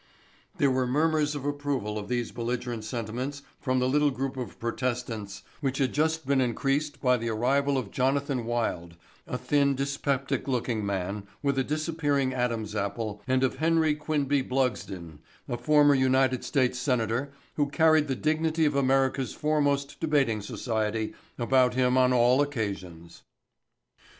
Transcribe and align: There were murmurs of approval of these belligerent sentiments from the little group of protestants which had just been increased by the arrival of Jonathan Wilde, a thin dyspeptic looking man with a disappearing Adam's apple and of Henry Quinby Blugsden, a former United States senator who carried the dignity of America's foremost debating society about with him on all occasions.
There 0.57 0.71
were 0.71 0.87
murmurs 0.87 1.35
of 1.35 1.45
approval 1.45 1.99
of 1.99 2.07
these 2.09 2.31
belligerent 2.31 2.83
sentiments 2.83 3.43
from 3.59 3.77
the 3.77 3.87
little 3.87 4.09
group 4.09 4.35
of 4.35 4.57
protestants 4.59 5.43
which 5.59 5.77
had 5.77 5.93
just 5.93 6.25
been 6.25 6.41
increased 6.41 6.99
by 7.03 7.17
the 7.17 7.29
arrival 7.29 7.77
of 7.77 7.91
Jonathan 7.91 8.47
Wilde, 8.47 8.95
a 9.27 9.37
thin 9.37 9.75
dyspeptic 9.75 10.47
looking 10.47 10.83
man 10.83 11.27
with 11.43 11.59
a 11.59 11.63
disappearing 11.63 12.33
Adam's 12.33 12.75
apple 12.75 13.21
and 13.27 13.43
of 13.43 13.57
Henry 13.57 13.93
Quinby 13.93 14.41
Blugsden, 14.41 15.19
a 15.47 15.55
former 15.55 15.93
United 15.93 16.43
States 16.43 16.79
senator 16.79 17.31
who 17.55 17.69
carried 17.69 18.07
the 18.07 18.15
dignity 18.15 18.65
of 18.65 18.73
America's 18.75 19.35
foremost 19.35 19.99
debating 19.99 20.41
society 20.41 21.13
about 21.37 21.73
with 21.73 21.77
him 21.77 21.95
on 21.95 22.11
all 22.11 22.41
occasions. 22.41 23.21